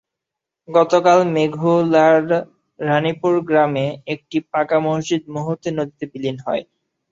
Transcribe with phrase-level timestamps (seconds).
[0.69, 2.23] গতকাল মেঘুলার
[2.79, 6.63] রানীপুর গ্রামে একটি পাকা মসজিদ মুহূর্তে নদীতে বিলীন হয়।